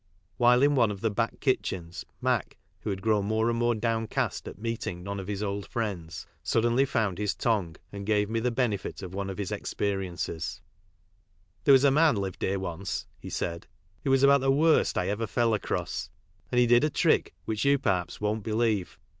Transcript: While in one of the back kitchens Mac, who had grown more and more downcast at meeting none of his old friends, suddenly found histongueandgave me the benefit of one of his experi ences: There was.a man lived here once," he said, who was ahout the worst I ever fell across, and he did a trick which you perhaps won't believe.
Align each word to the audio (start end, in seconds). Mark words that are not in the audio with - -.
While 0.37 0.63
in 0.63 0.73
one 0.73 0.89
of 0.89 1.01
the 1.01 1.11
back 1.11 1.39
kitchens 1.41 2.05
Mac, 2.21 2.57
who 2.79 2.89
had 2.89 3.03
grown 3.03 3.25
more 3.25 3.51
and 3.51 3.59
more 3.59 3.75
downcast 3.75 4.47
at 4.47 4.57
meeting 4.57 5.03
none 5.03 5.19
of 5.19 5.27
his 5.27 5.43
old 5.43 5.67
friends, 5.67 6.25
suddenly 6.41 6.85
found 6.85 7.19
histongueandgave 7.19 8.27
me 8.27 8.39
the 8.39 8.49
benefit 8.49 9.03
of 9.03 9.13
one 9.13 9.29
of 9.29 9.37
his 9.37 9.51
experi 9.51 10.09
ences: 10.11 10.59
There 11.65 11.73
was.a 11.73 11.91
man 11.91 12.15
lived 12.15 12.41
here 12.41 12.57
once," 12.57 13.05
he 13.19 13.29
said, 13.29 13.67
who 14.03 14.09
was 14.09 14.23
ahout 14.23 14.39
the 14.39 14.51
worst 14.51 14.97
I 14.97 15.07
ever 15.07 15.27
fell 15.27 15.53
across, 15.53 16.09
and 16.51 16.57
he 16.57 16.65
did 16.65 16.83
a 16.83 16.89
trick 16.89 17.35
which 17.45 17.63
you 17.63 17.77
perhaps 17.77 18.19
won't 18.19 18.41
believe. 18.41 18.97